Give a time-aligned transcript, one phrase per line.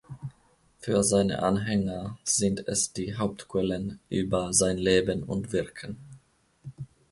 [0.79, 5.97] Für seine Anhänger sind es die Hauptquellen über sein Leben und Wirken.